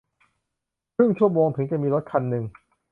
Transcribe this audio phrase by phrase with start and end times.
[0.95, 2.43] ครึ่งชั่วโมงถึงจะมีรถคันนึง